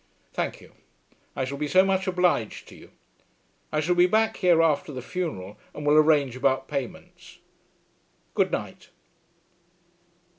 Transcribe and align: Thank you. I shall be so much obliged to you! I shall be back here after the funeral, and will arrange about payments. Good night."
Thank 0.33 0.61
you. 0.61 0.71
I 1.35 1.45
shall 1.45 1.59
be 1.59 1.67
so 1.67 1.85
much 1.85 2.07
obliged 2.07 2.67
to 2.69 2.75
you! 2.75 2.89
I 3.71 3.79
shall 3.81 3.93
be 3.93 4.07
back 4.07 4.37
here 4.37 4.59
after 4.59 4.91
the 4.91 4.99
funeral, 5.03 5.59
and 5.75 5.85
will 5.85 5.93
arrange 5.95 6.35
about 6.35 6.67
payments. 6.67 7.37
Good 8.33 8.51
night." 8.51 8.89